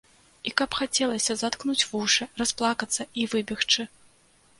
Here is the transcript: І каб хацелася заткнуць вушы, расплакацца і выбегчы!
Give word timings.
І 0.51 0.51
каб 0.59 0.77
хацелася 0.77 1.35
заткнуць 1.41 1.87
вушы, 1.91 2.27
расплакацца 2.43 3.07
і 3.25 3.27
выбегчы! 3.35 3.87